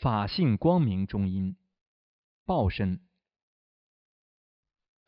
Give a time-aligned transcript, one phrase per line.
[0.00, 1.56] 法性光明中音，
[2.44, 3.00] 报身。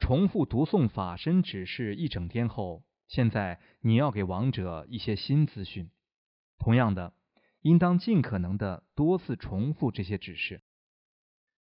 [0.01, 5.93] 重复读诵法身指示一整天后，现在你要给王者一些新资讯。
[6.59, 7.15] 同样的，
[7.61, 10.65] 应当尽可能的多次重复这些指示。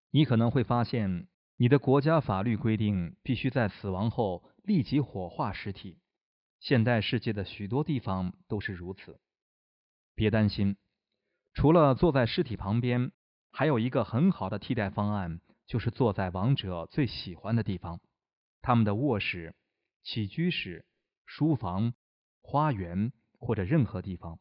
[0.09, 5.99] 你可能会发现，你的国家法律规定必须在死亡后立即火化尸体。
[6.59, 9.21] 现代世界的许多地方都是如此。
[10.15, 10.77] 别担心，
[11.53, 13.11] 除了坐在尸体旁边，
[13.51, 17.99] 还有一个很好的替代方案，就是坐在王者最喜欢的地方——
[18.61, 19.55] 他们的卧室、
[20.03, 20.85] 起居室、
[21.25, 21.93] 书房、
[22.41, 24.39] 花园或者任何地方。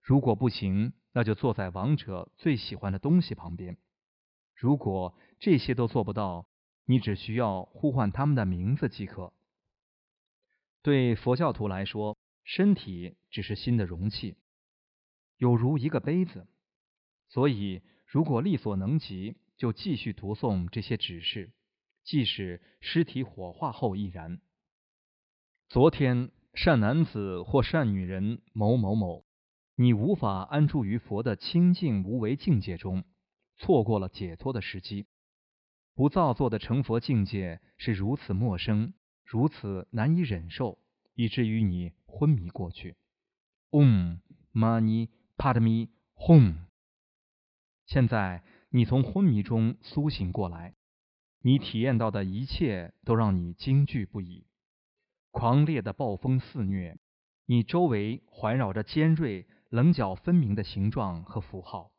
[0.00, 3.76] 如果不行，那就坐在王者最喜欢的东西旁边。
[4.54, 6.46] 如果这些都做不到，
[6.84, 9.32] 你只需要呼唤他们的名字即可。
[10.82, 14.36] 对佛教徒来说，身体只是心的容器。
[15.38, 16.46] 有如一个杯子，
[17.28, 21.52] 所以如果力所能及，就继续读诵这些指示，
[22.04, 24.40] 即使尸体火化后亦然。
[25.68, 29.24] 昨天，善男子或善女人某某某，
[29.74, 33.04] 你无法安住于佛的清净无为境界中，
[33.56, 35.06] 错过了解脱的时机。
[35.94, 40.78] 不造作的成佛境界是如此陌生，如此难以忍受，
[41.14, 42.96] 以至于你昏迷过去。
[43.70, 44.20] 嗡
[44.52, 45.08] 嘛呢。
[45.38, 46.65] 帕德米轰！
[47.86, 50.74] 现在你从昏迷中苏醒过来，
[51.40, 54.46] 你体验到的一切都让你惊惧不已。
[55.30, 56.98] 狂烈的暴风肆虐，
[57.46, 61.92] 你周围环绕着尖锐、棱角分明的形状和符号，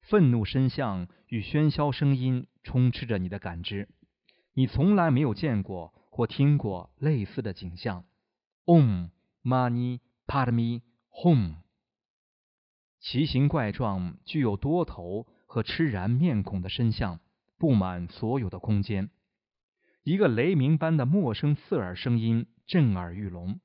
[0.00, 3.88] 愤怒声像与喧嚣声音充斥着你的感知。
[4.52, 8.04] 你从来没有见过或听过类似的景象。
[8.66, 9.10] 嗡
[9.42, 11.56] 嘛呢帕德米轰！
[13.00, 17.20] 奇形怪状、具有多头和吃然面孔的身像
[17.58, 19.10] 布满所有的空间。
[20.02, 23.60] 一个雷鸣般的陌生刺耳声音震耳欲聋，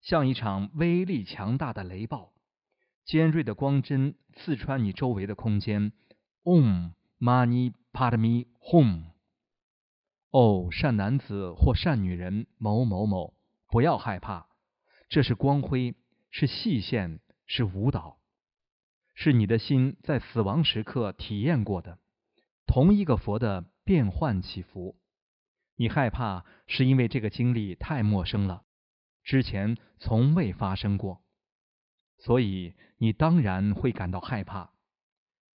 [0.00, 2.32] 像一场威力强大的雷暴。
[3.04, 5.92] 尖锐的光针刺穿你周围的空间。
[6.42, 9.04] Om Mani Padme Hum。
[10.30, 13.34] 哦，善男子或善女人某某某，
[13.68, 14.48] 不要害怕，
[15.08, 15.94] 这是光辉，
[16.30, 18.18] 是细线，是舞蹈。
[19.18, 21.98] 是你的心在死亡时刻体验过的
[22.66, 25.00] 同一个佛的变幻起伏。
[25.74, 28.64] 你害怕是因为这个经历太陌生了，
[29.24, 31.24] 之前从未发生过，
[32.18, 34.74] 所以你当然会感到害怕。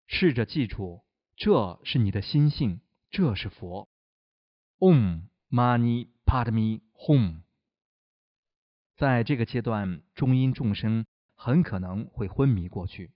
[0.06, 1.02] 试着记住，
[1.36, 2.80] 这是你的心性，
[3.10, 3.88] 这是佛。
[4.78, 7.42] Om Mani Padme Hum。
[8.96, 13.12] 在这个阶段，中阴众生很可能会昏迷过去。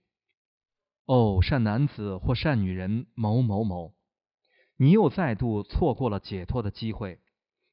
[1.05, 3.93] 哦，善男子或善女人某某某，
[4.77, 7.19] 你又再度错过了解脱的机会。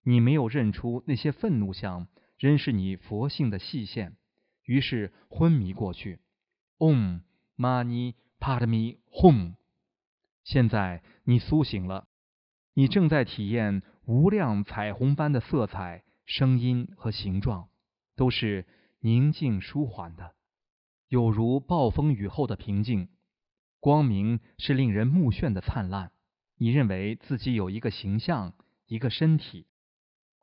[0.03, 2.09] 你没有认出那些愤怒相
[2.39, 4.17] 仍是你佛性的细线，
[4.65, 6.21] 于是昏迷过去。
[6.79, 7.21] Om
[7.57, 9.55] Mani Padme Hum。
[10.43, 12.09] 现在你苏醒了，
[12.75, 17.69] 你正在体验无量彩虹般的色彩、声音和形状，
[18.17, 18.67] 都是
[19.01, 20.35] 宁静舒缓的，
[21.09, 23.09] 有如暴风雨后的平静。
[23.81, 26.13] 光明是令人目眩的灿烂。
[26.57, 28.53] 你认为自己有一个形象，
[28.87, 29.67] 一个身体。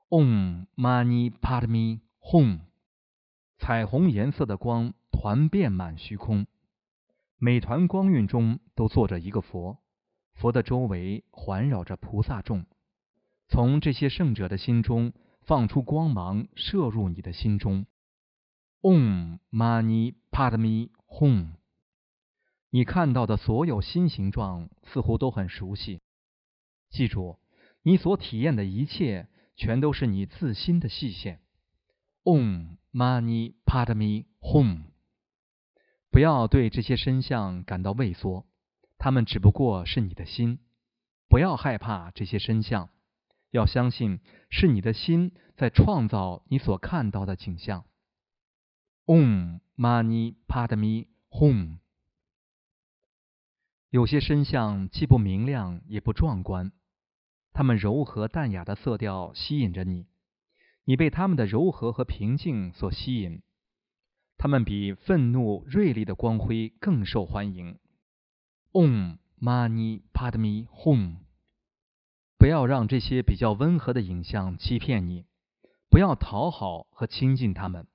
[0.10, 2.62] Om Mani Padme Hum。
[3.60, 6.48] 彩虹颜色的光团遍满虚空，
[7.38, 9.80] 每团光晕中都坐着一个佛，
[10.34, 12.66] 佛的周围环绕着菩萨众。
[13.48, 17.86] 从这些圣者的心中放出光芒，射入你的心中。
[18.82, 21.57] Om Mani Padme Hum。
[22.70, 26.02] 你看到的所有新形状似乎都很熟悉。
[26.90, 27.38] 记住，
[27.82, 31.42] 你所体验的一切全都是你自心的细线。
[32.24, 34.84] Om Mani Padme Hum。
[36.10, 38.46] 不要对这些身相感到畏缩，
[38.98, 40.60] 它们只不过是你的心。
[41.30, 42.90] 不要害怕这些身相，
[43.52, 44.20] 要相信
[44.50, 47.86] 是你的心在创造你所看到的景象。
[49.06, 51.80] Om Mani Padme Hum。
[53.90, 56.74] 有些身相既不明亮也不壮观，
[57.54, 60.08] 它们柔和淡雅的色调吸引着你，
[60.84, 63.42] 你被它们的柔和和平静所吸引。
[64.38, 67.80] 它们比愤怒锐利的光辉更受欢迎。
[68.74, 71.16] Om Mani Padme Hum。
[72.38, 75.26] 不要让这些比较温和的影像欺骗你，
[75.90, 77.88] 不要讨好和亲近它们。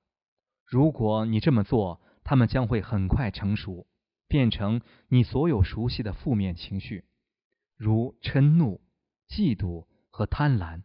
[0.65, 3.85] 如果你这么做，它们将会很快成熟。
[4.33, 7.05] 变成你所有熟悉的负面情绪，
[7.77, 8.81] 如嗔怒、
[9.29, 10.81] 嫉妒和贪婪。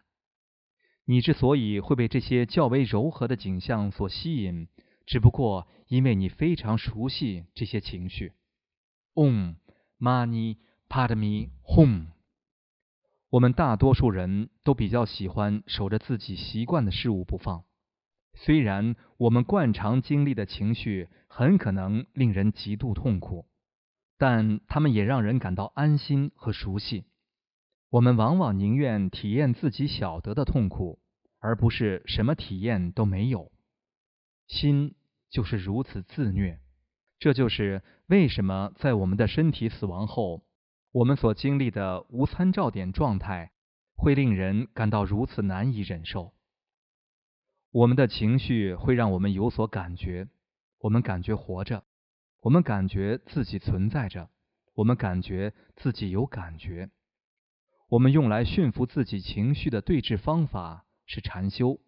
[1.06, 4.68] 你之所以会被这些较为柔和的景象所吸引，
[5.06, 8.34] 只不过因为你非常熟悉这些情绪。
[9.14, 9.54] Om
[9.98, 10.58] Mani
[10.90, 12.08] Padme Hum。
[13.30, 17.64] 我们大多数人都比较喜欢守着自己习惯的事物不放，
[18.40, 23.46] 虽然我们惯常经历的情绪很可能令人极度痛苦，
[24.16, 27.04] 但他们也让人感到安心和熟悉。
[27.90, 31.00] 我们往往宁愿体验自己晓得的痛苦，
[31.40, 33.50] 而不是什么体验都没有。
[34.46, 34.94] 心
[35.30, 36.60] 就是如此自虐，
[37.18, 40.44] 这就是为什么在我们的身体死亡后，
[40.92, 43.50] 我们所经历的无参照点状态
[43.96, 46.32] 会令人感到如此难以忍受。
[47.70, 50.26] 我们的情绪会让我们有所感觉，
[50.80, 51.84] 我们感觉活着，
[52.40, 54.30] 我们感觉自己存在着，
[54.74, 56.88] 我们感觉自己有感觉。
[57.90, 61.78] 我们用来驯服自己情绪的对治方法是禅修，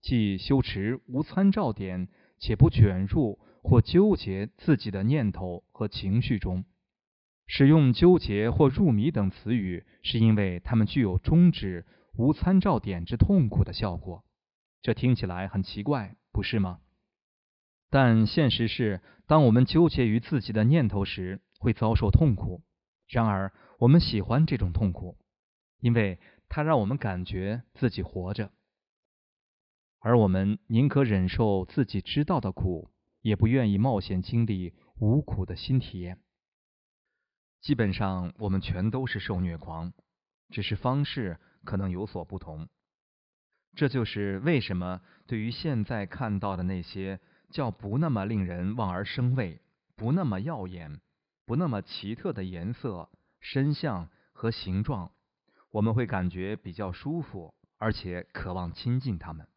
[0.00, 2.08] 即修持无参照点，
[2.38, 6.64] 且不卷入或纠结自己的念头和情绪中。
[7.46, 11.84] 使用纠结或入迷等词语，是因为它们具有终止
[12.16, 14.24] 无参照点之痛苦的效果。
[14.84, 16.82] 这听起来很奇怪，不是吗？
[17.88, 22.62] 但现实是，当我们纠结于自己的念头时，会遭受痛苦。
[23.08, 25.16] 然而，我们喜欢这种痛苦。
[25.78, 26.20] 因为
[26.50, 28.52] 它让我们感觉自己活着，
[30.00, 32.90] 而我们宁可忍受自己知道的苦，
[33.22, 36.20] 也不愿意冒险经历无苦的新体验。
[37.62, 39.94] 基本上，我们全都是受虐狂，
[40.50, 42.68] 只是方式可能有所不同。
[43.74, 47.18] 这就是为什么对于现在看到的那些
[47.50, 49.60] 较不那么令人望而生畏、
[49.96, 51.00] 不那么耀眼、
[51.44, 53.10] 不那么奇特的颜色、
[53.40, 55.10] 身相和形状。
[55.70, 59.48] 我们会感觉比较舒服，而且渴望亲近他们。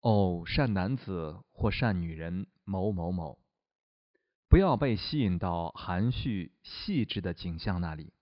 [0.00, 3.38] 哦，善男子或善女人某某某，
[4.48, 8.12] 不要被吸引到含蓄细致的景象那里，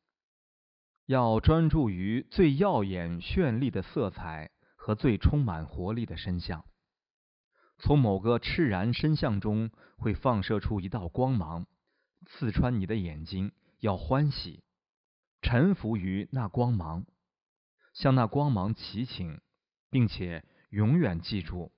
[1.08, 6.66] 要专注于最耀眼绚丽的色彩和最充满活力的身相。
[7.78, 11.64] 从某个赤然身相中会放射出一道光芒，
[12.26, 14.62] 刺穿你的眼睛，要欢喜。
[15.40, 17.06] 臣服于那光芒，
[17.94, 19.40] 向那光芒祈请，
[19.88, 21.72] 并且永远记住，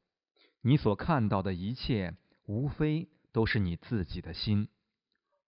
[0.60, 2.16] 你所看到的一切，
[2.46, 4.66] 无非都是你自己的心。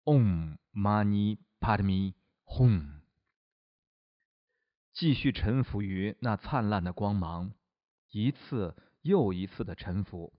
[0.03, 2.15] Om Mani Padme
[2.47, 3.00] Hum。
[4.93, 7.53] 继续臣服于那灿烂的光芒，
[8.11, 10.33] 一次又一次的臣服。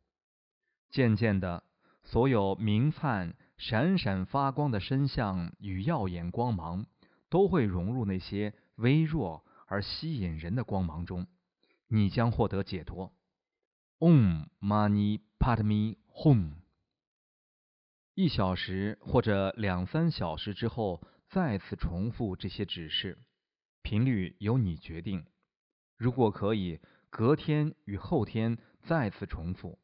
[0.89, 1.63] 渐渐的，
[2.03, 6.85] 所有明灿、闪闪发光的身相与耀眼光芒。
[7.29, 11.27] 都会融入那些微弱而吸引人的光芒中，
[11.87, 13.13] 你将获得解脱。
[13.99, 16.55] Om Mani Padme Hum。
[18.15, 23.17] 一小时或者两三小时之后，再次重复这些指示，
[23.81, 25.25] 频率由你决定。
[25.97, 26.79] 如果可以，
[27.09, 29.79] 隔天与后天再次重复，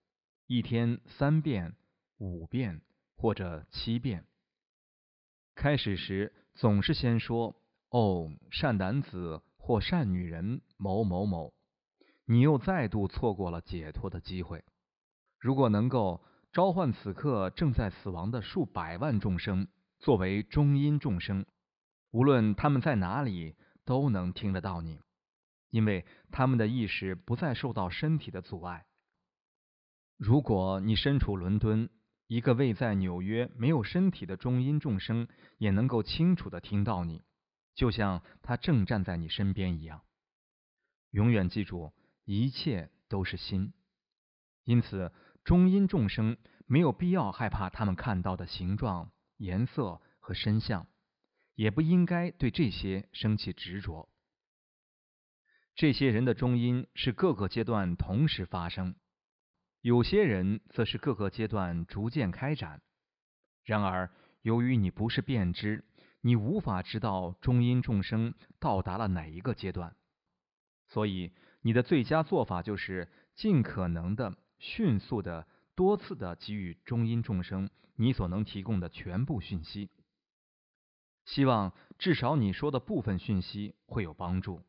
[0.45, 1.75] 一天三遍、
[2.17, 2.81] 五遍
[3.15, 4.25] 或者七遍。
[5.55, 6.33] 开始时。
[6.59, 7.55] 总是先说
[7.93, 11.53] “哦，善男子或善女人某某某”，
[12.25, 14.65] 你又再度错过了解脱的机会。
[15.37, 19.67] 如果能够召唤此刻正在死亡的数百万众生
[19.99, 21.45] 作为中阴众生，
[22.09, 23.55] 无论他们在哪里，
[23.87, 24.99] 都能听得到你，
[25.69, 28.85] 因为他们的意识不再受到身体的阻碍。
[30.17, 31.89] 如果你身处伦敦，
[32.27, 37.23] 一个位在纽约没有身体的中阴众生也能够清楚的听到你，
[37.75, 40.01] 就像他正站在你身边一样。
[41.11, 41.93] 永远记住，
[42.25, 43.71] 一切都是心。
[44.65, 45.13] 因此，
[45.45, 50.87] 中阴众生没有必要害怕他们看到的形状、颜色和身相，
[51.57, 54.07] 也不应该对这些生起执着。
[55.75, 58.95] 这些人的中因是各个阶段同时发生。
[59.81, 62.81] 有些人则是各个阶段逐渐开展。
[63.63, 64.11] 然而，
[64.43, 65.83] 由于你不是变知，
[66.21, 69.95] 你无法知道中因众生到达了哪一个阶段，
[70.89, 79.89] 所以你的最佳做法就是尽可能的迅速的多次的给予中阴众生你所能提供的全部讯息。
[81.27, 84.63] 希望至少你说的部分讯息会有帮助。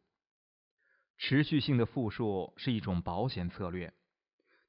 [1.17, 3.95] 持续性的复述是一种保险策略。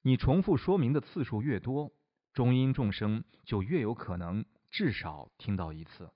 [0.03, 1.91] 你重复说明的次数越多，
[2.31, 6.11] 中阴众生就越有可能至少听到一次。